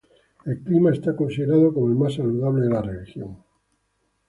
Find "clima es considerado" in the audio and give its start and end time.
0.63-1.71